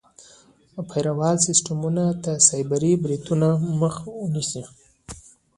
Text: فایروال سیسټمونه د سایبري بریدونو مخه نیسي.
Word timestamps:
فایروال 0.89 1.37
سیسټمونه 1.47 2.03
د 2.23 2.25
سایبري 2.47 2.93
بریدونو 3.03 3.49
مخه 3.79 4.05
نیسي. 4.33 4.63